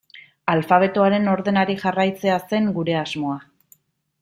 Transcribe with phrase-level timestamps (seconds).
[0.53, 3.39] Alfabetoaren ordenari jarraitzea zen gure asmoa.